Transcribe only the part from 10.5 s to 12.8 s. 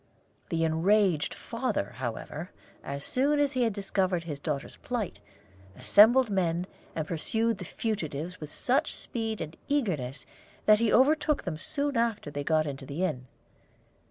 that he overtook them soon after they got